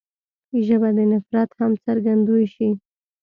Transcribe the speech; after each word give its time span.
ژبه 0.65 0.89
د 0.97 0.99
نفرت 1.11 1.49
هم 1.59 1.71
څرګندوی 1.85 2.45
شي 2.55 2.69